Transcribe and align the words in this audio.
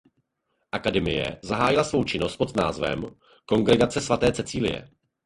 Akademie 0.71 1.37
zahájila 1.43 1.83
svou 1.83 2.03
činnost 2.03 2.37
pod 2.37 2.55
názvem 2.55 3.05
"Kongregace 3.45 4.01
svaté 4.01 4.33
Cecilie". 4.33 4.89